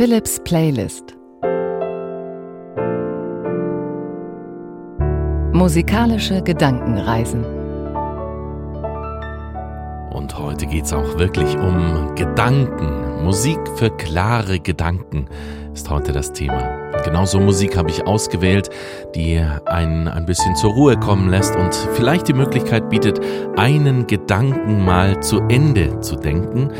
Philips 0.00 0.40
Playlist 0.44 1.14
Musikalische 5.52 6.40
Gedankenreisen 6.40 7.44
Und 10.10 10.38
heute 10.38 10.64
geht 10.64 10.86
es 10.86 10.94
auch 10.94 11.18
wirklich 11.18 11.54
um 11.58 12.14
Gedanken. 12.14 13.22
Musik 13.22 13.58
für 13.76 13.90
klare 13.90 14.58
Gedanken 14.58 15.26
ist 15.74 15.90
heute 15.90 16.12
das 16.12 16.32
Thema. 16.32 16.80
Genauso 17.04 17.38
Musik 17.38 17.76
habe 17.76 17.90
ich 17.90 18.06
ausgewählt, 18.06 18.70
die 19.14 19.38
einen 19.66 20.08
ein 20.08 20.24
bisschen 20.24 20.56
zur 20.56 20.72
Ruhe 20.72 20.98
kommen 20.98 21.28
lässt 21.28 21.54
und 21.56 21.74
vielleicht 21.92 22.26
die 22.26 22.32
Möglichkeit 22.32 22.88
bietet, 22.88 23.20
einen 23.58 24.06
Gedanken 24.06 24.82
mal 24.82 25.22
zu 25.22 25.40
Ende 25.50 26.00
zu 26.00 26.16
denken. 26.16 26.70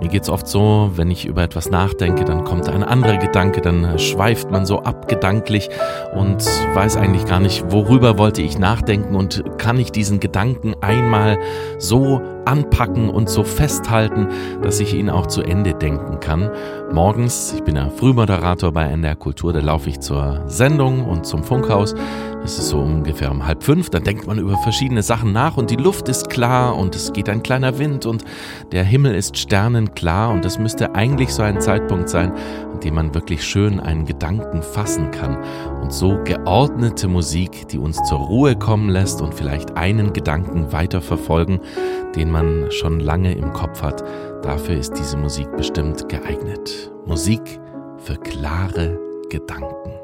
Mir 0.00 0.08
geht's 0.08 0.28
oft 0.28 0.46
so, 0.46 0.92
wenn 0.94 1.10
ich 1.10 1.26
über 1.26 1.42
etwas 1.42 1.70
nachdenke, 1.70 2.24
dann 2.24 2.44
kommt 2.44 2.68
ein 2.68 2.84
anderer 2.84 3.16
Gedanke, 3.16 3.60
dann 3.60 3.98
schweift 3.98 4.48
man 4.50 4.64
so 4.64 4.80
ab 4.82 5.08
gedanklich 5.08 5.70
und 6.14 6.44
weiß 6.74 6.96
eigentlich 6.96 7.26
gar 7.26 7.40
nicht, 7.40 7.64
worüber 7.72 8.16
wollte 8.16 8.40
ich 8.40 8.60
nachdenken 8.60 9.16
und 9.16 9.42
kann 9.58 9.78
ich 9.80 9.90
diesen 9.90 10.20
Gedanken 10.20 10.76
einmal 10.80 11.38
so 11.78 12.22
anpacken 12.48 13.10
und 13.10 13.28
so 13.28 13.44
festhalten, 13.44 14.26
dass 14.62 14.80
ich 14.80 14.94
ihn 14.94 15.10
auch 15.10 15.26
zu 15.26 15.42
Ende 15.42 15.74
denken 15.74 16.18
kann. 16.18 16.50
Morgens, 16.90 17.52
ich 17.54 17.62
bin 17.62 17.76
ja 17.76 17.90
Frühmoderator 17.90 18.72
bei 18.72 18.84
NDR 18.84 19.14
Kultur, 19.14 19.52
da 19.52 19.60
laufe 19.60 19.90
ich 19.90 20.00
zur 20.00 20.42
Sendung 20.46 21.04
und 21.04 21.26
zum 21.26 21.44
Funkhaus. 21.44 21.94
Es 22.42 22.58
ist 22.58 22.68
so 22.68 22.78
ungefähr 22.78 23.30
um 23.30 23.44
halb 23.46 23.62
fünf, 23.62 23.90
dann 23.90 24.04
denkt 24.04 24.26
man 24.26 24.38
über 24.38 24.56
verschiedene 24.58 25.02
Sachen 25.02 25.32
nach 25.32 25.58
und 25.58 25.70
die 25.70 25.76
Luft 25.76 26.08
ist 26.08 26.30
klar 26.30 26.76
und 26.76 26.94
es 26.94 27.12
geht 27.12 27.28
ein 27.28 27.42
kleiner 27.42 27.78
Wind 27.78 28.06
und 28.06 28.24
der 28.72 28.84
Himmel 28.84 29.14
ist 29.14 29.36
sternenklar 29.36 30.30
und 30.30 30.44
das 30.44 30.58
müsste 30.58 30.94
eigentlich 30.94 31.34
so 31.34 31.42
ein 31.42 31.60
Zeitpunkt 31.60 32.08
sein, 32.08 32.32
an 32.72 32.80
dem 32.80 32.94
man 32.94 33.14
wirklich 33.14 33.44
schön 33.44 33.80
einen 33.80 34.06
Gedanken 34.06 34.62
fassen 34.62 35.10
kann 35.10 35.36
und 35.82 35.92
so 35.92 36.18
geordnete 36.24 37.08
Musik, 37.08 37.68
die 37.68 37.78
uns 37.78 38.02
zur 38.04 38.18
Ruhe 38.18 38.56
kommen 38.56 38.88
lässt 38.88 39.20
und 39.20 39.34
vielleicht 39.34 39.76
einen 39.76 40.12
Gedanken 40.12 40.72
weiter 40.72 41.02
verfolgen, 41.02 41.60
den 42.18 42.30
man 42.30 42.70
schon 42.72 42.98
lange 42.98 43.32
im 43.32 43.52
Kopf 43.52 43.80
hat, 43.82 44.02
dafür 44.42 44.76
ist 44.76 44.98
diese 44.98 45.16
Musik 45.16 45.48
bestimmt 45.56 46.08
geeignet. 46.08 46.90
Musik 47.06 47.60
für 47.98 48.16
klare 48.16 48.98
Gedanken. 49.30 49.97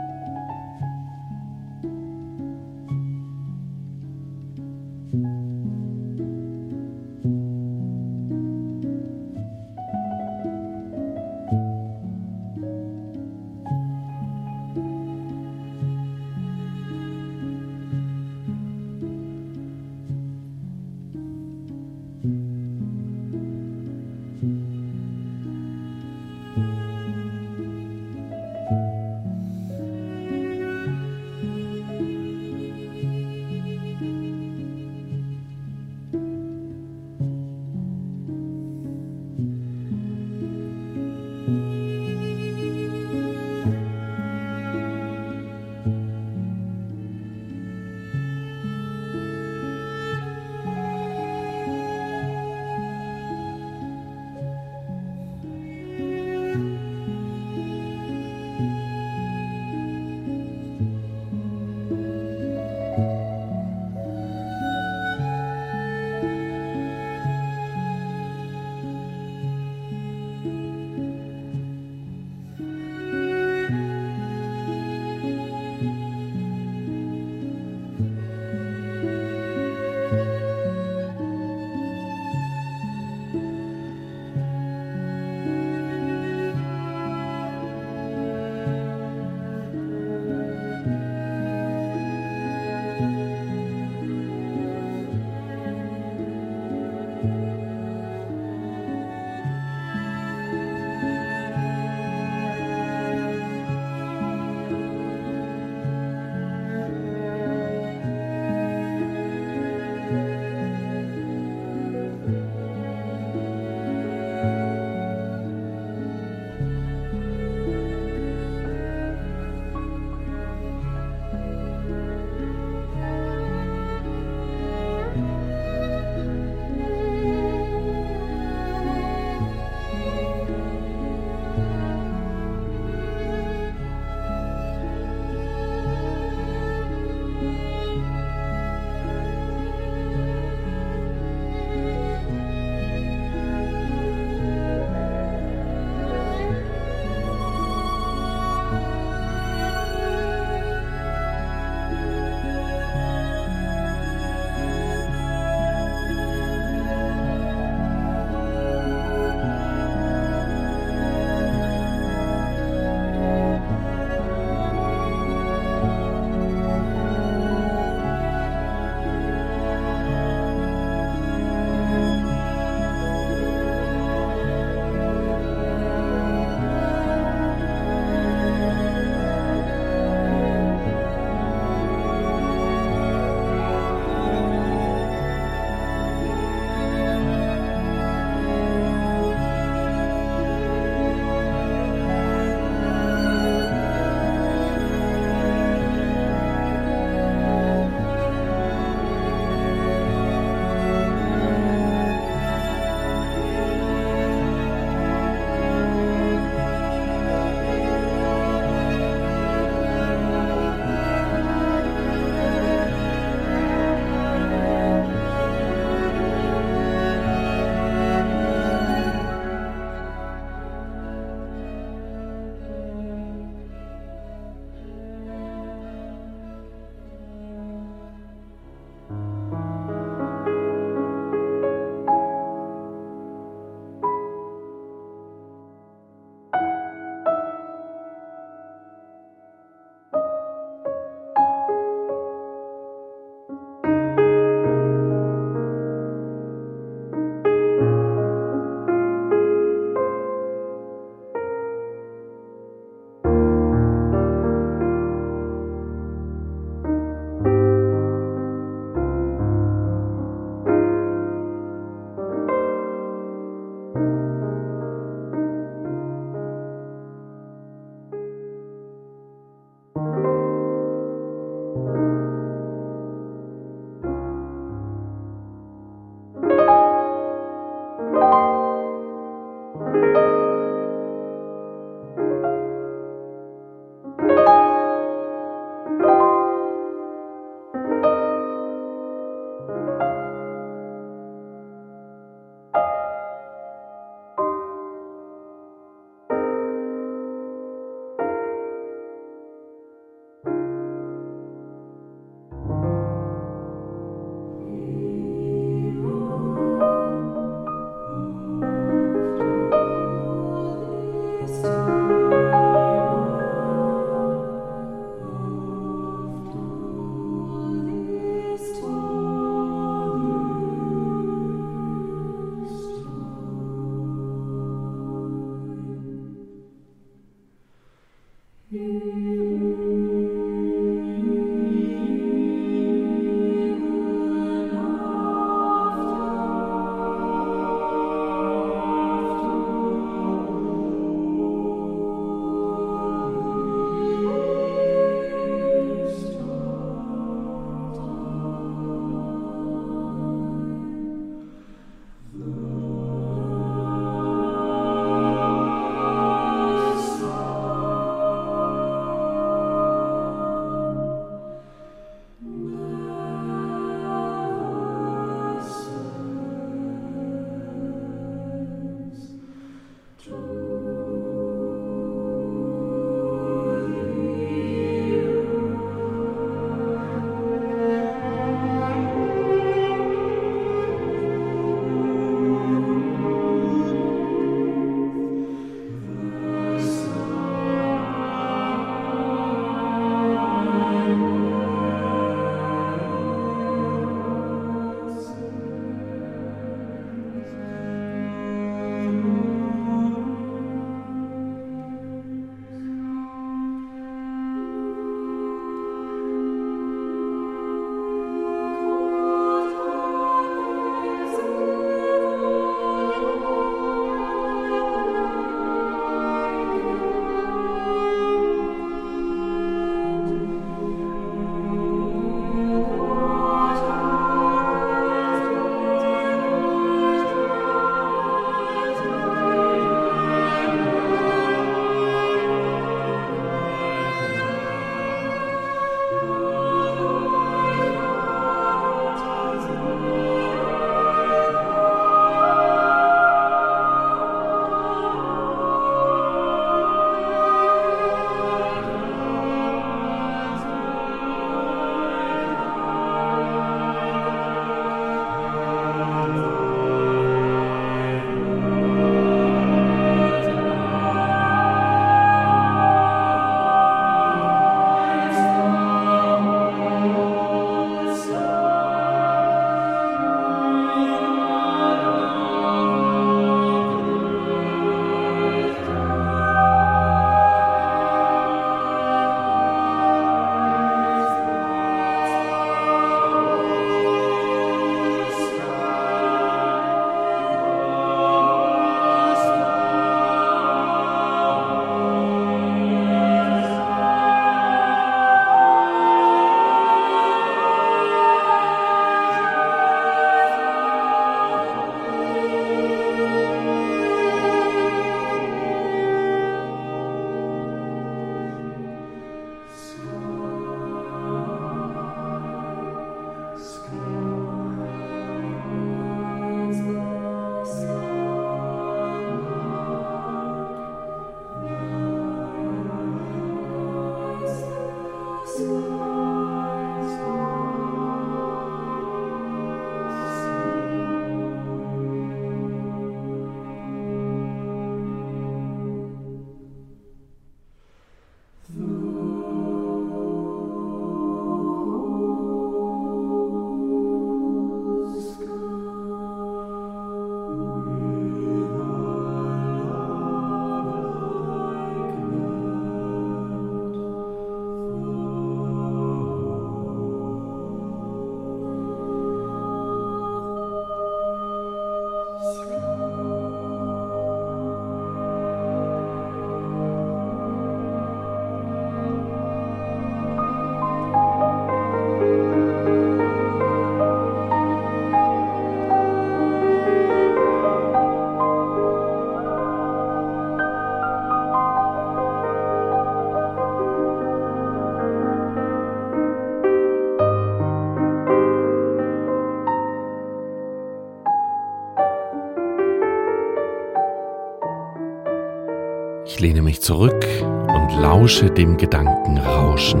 Mich 596.80 596.86
zurück 596.86 597.26
und 597.42 598.00
lausche 598.00 598.50
dem 598.50 598.76
Gedankenrauschen. 598.76 600.00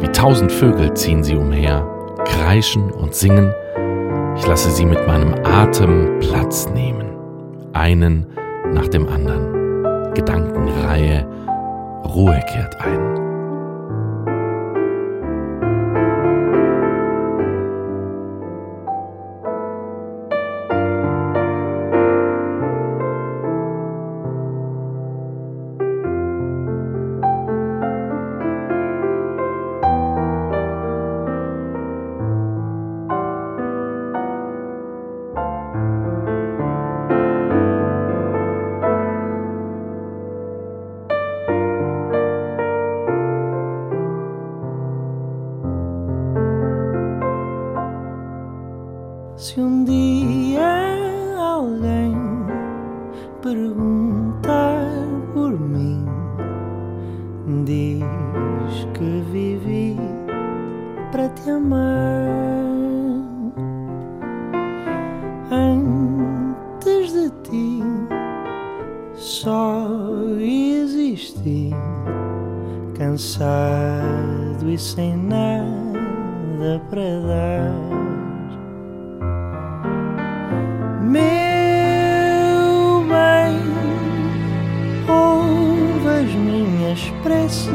Wie 0.00 0.08
tausend 0.08 0.50
Vögel 0.50 0.94
ziehen 0.94 1.22
sie 1.22 1.36
umher, 1.36 1.86
kreischen 2.24 2.90
und 2.90 3.14
singen. 3.14 3.52
Ich 4.36 4.46
lasse 4.46 4.70
sie 4.70 4.86
mit 4.86 5.06
meinem 5.06 5.34
Atem 5.44 6.18
Platz 6.20 6.68
nehmen. 6.74 7.06
Einen 7.72 8.26
nach 8.72 8.88
dem 8.88 9.06
anderen. 9.08 10.14
Gedankenreihe, 10.14 11.26
Ruhe 12.04 12.40
kehrt 12.50 12.80
ein. 12.80 13.25
Nada 75.16 76.80
para 76.90 77.20
dar. 77.20 77.72
Meu 81.02 81.22
bem, 83.08 83.56
ouve 85.08 86.08
as 86.08 86.30
minhas 86.34 87.00
preces, 87.22 87.70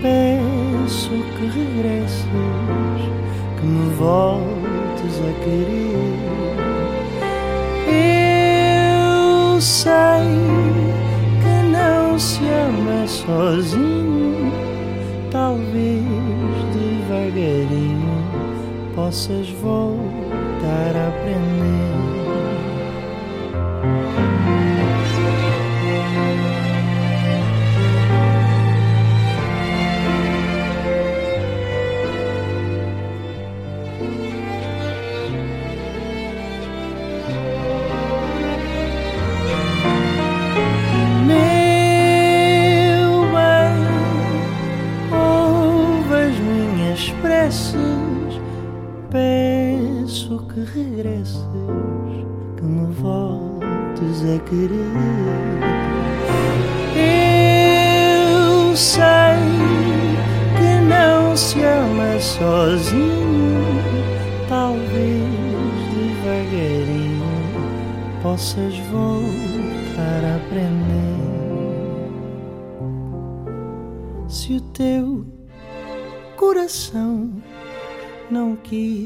peço 0.00 1.10
que 1.10 1.46
regresses, 1.46 2.26
que 3.58 3.66
me 3.66 3.88
voltes 3.94 5.14
a 5.20 5.32
querer. 5.44 6.14
Eu 7.86 9.60
sei 9.60 10.26
que 11.42 11.54
não 11.70 12.18
se 12.18 12.40
ama 12.44 13.06
sozinho, 13.06 14.52
talvez 15.30 16.13
devagarinho 17.34 18.94
possas 18.94 19.48
voltar 19.50 20.96
a 20.96 21.08
aprender. 21.08 21.73
Querer. 54.40 54.92
Eu 56.96 58.76
sei 58.76 59.04
que 60.56 60.80
não 60.88 61.36
se 61.36 61.60
ama 61.62 62.20
sozinho, 62.20 63.64
talvez 64.48 65.24
devagarinho 65.94 67.22
possas 68.22 68.76
voltar 68.90 70.24
a 70.24 70.36
aprender. 70.36 71.14
Se 74.28 74.54
o 74.54 74.60
teu 74.60 75.26
coração 76.36 77.30
não 78.30 78.56
quiser 78.56 79.03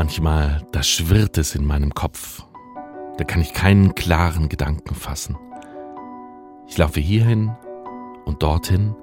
Manchmal, 0.00 0.64
da 0.70 0.84
schwirrt 0.84 1.38
es 1.38 1.56
in 1.56 1.64
meinem 1.64 1.92
Kopf. 1.92 2.44
Da 3.16 3.24
kann 3.24 3.40
ich 3.40 3.52
keinen 3.52 3.96
klaren 3.96 4.48
Gedanken 4.48 4.94
fassen. 4.94 5.36
Ich 6.68 6.78
laufe 6.78 7.00
hierhin 7.00 7.50
und 8.24 8.40
dorthin 8.40 8.94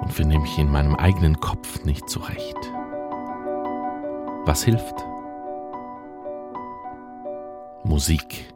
und 0.00 0.10
finde 0.10 0.38
mich 0.38 0.58
in 0.58 0.72
meinem 0.72 0.94
eigenen 0.94 1.38
Kopf 1.40 1.84
nicht 1.84 2.08
zurecht. 2.08 2.56
Was 4.46 4.64
hilft? 4.64 4.94
Musik. 7.84 8.54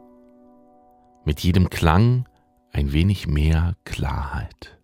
Mit 1.23 1.41
jedem 1.41 1.69
Klang 1.69 2.27
ein 2.71 2.93
wenig 2.93 3.27
mehr 3.27 3.75
Klarheit. 3.85 4.79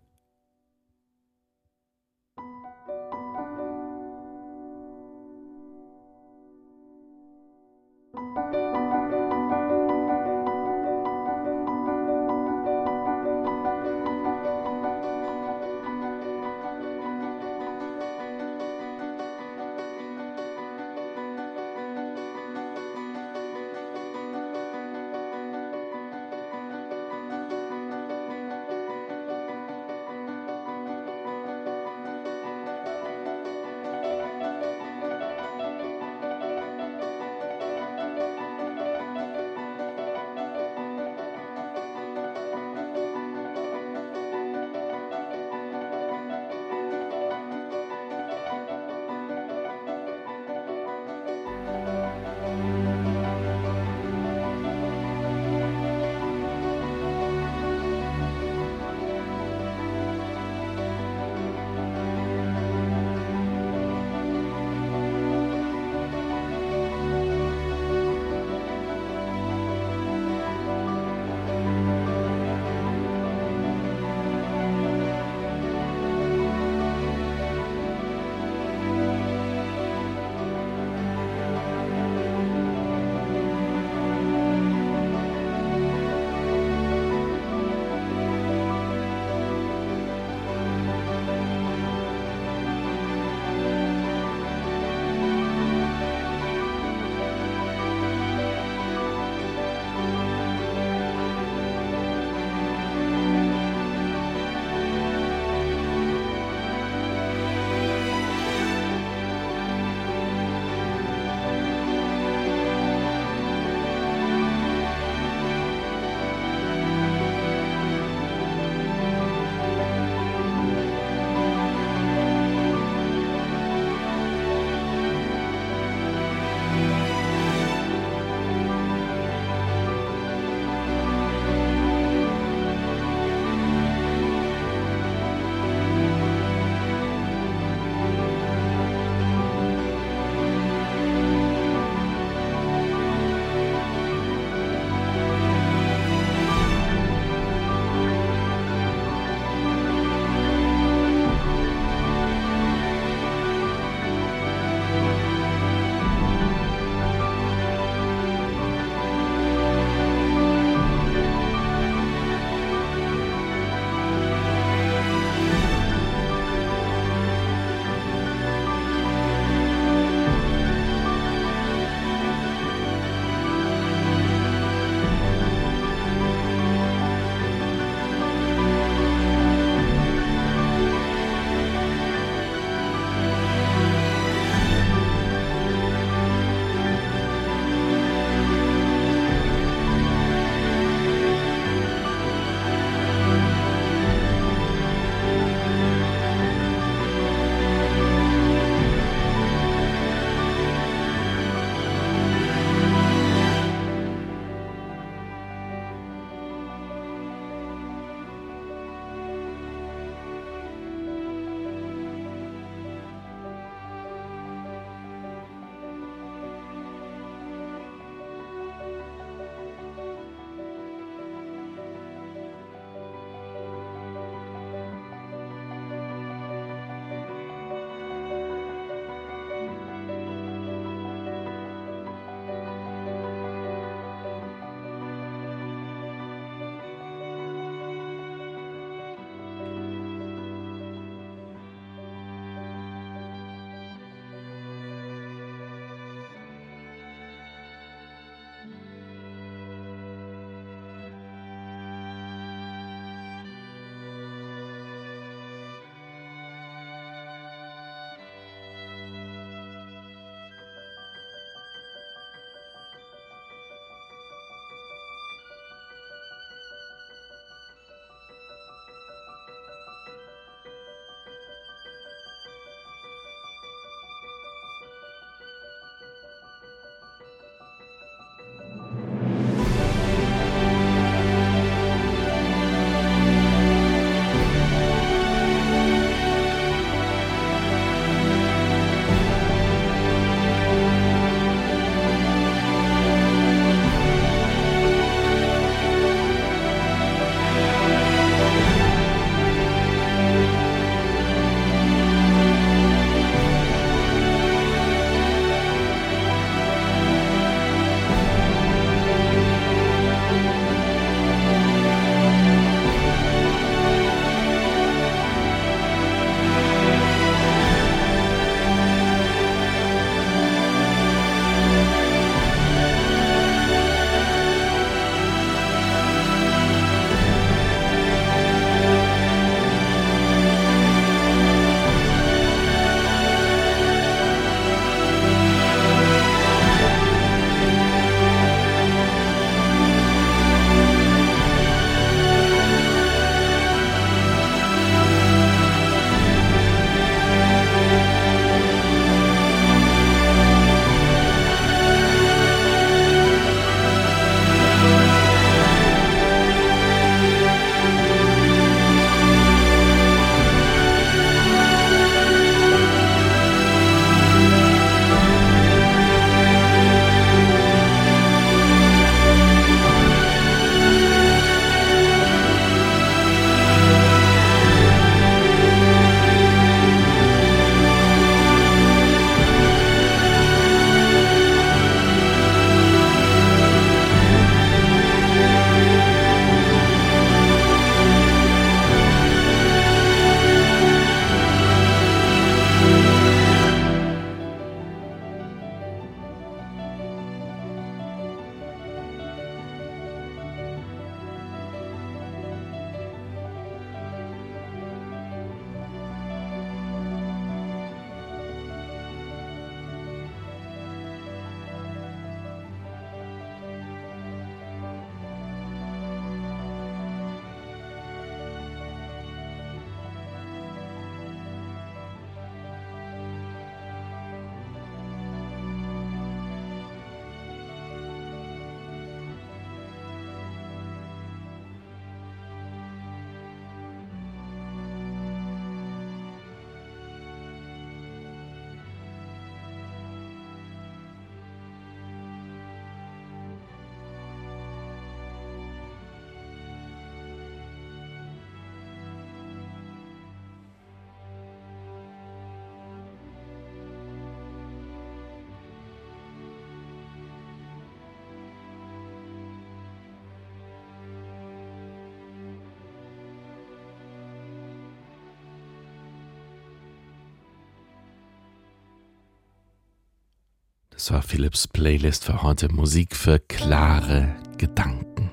Das 471.00 471.14
war 471.14 471.22
Philips 471.22 471.66
Playlist 471.66 472.26
für 472.26 472.44
heute 472.44 472.68
Musik 472.68 473.16
für 473.16 473.40
klare 473.40 474.36
Gedanken. 474.58 475.32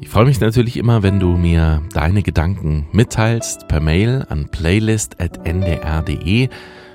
Ich 0.00 0.08
freue 0.08 0.24
mich 0.24 0.40
natürlich 0.40 0.78
immer, 0.78 1.02
wenn 1.02 1.20
du 1.20 1.36
mir 1.36 1.82
deine 1.92 2.22
Gedanken 2.22 2.86
mitteilst 2.92 3.68
per 3.68 3.80
Mail 3.80 4.24
an 4.30 4.48
playlist.ndr.de. 4.48 6.48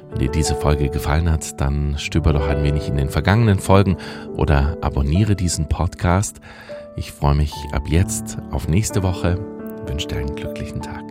Wenn 0.09 0.19
dir 0.19 0.31
diese 0.31 0.55
Folge 0.55 0.89
gefallen 0.89 1.29
hat, 1.29 1.61
dann 1.61 1.99
stöber 1.99 2.33
doch 2.33 2.47
ein 2.47 2.63
wenig 2.63 2.87
in 2.87 2.97
den 2.97 3.09
vergangenen 3.09 3.59
Folgen 3.59 3.97
oder 4.35 4.79
abonniere 4.81 5.35
diesen 5.35 5.69
Podcast. 5.69 6.41
Ich 6.95 7.11
freue 7.11 7.35
mich 7.35 7.53
ab 7.71 7.83
jetzt 7.87 8.39
auf 8.49 8.67
nächste 8.67 9.03
Woche. 9.03 9.37
Ich 9.83 9.91
wünsche 9.91 10.07
dir 10.07 10.17
einen 10.17 10.35
glücklichen 10.35 10.81
Tag. 10.81 11.02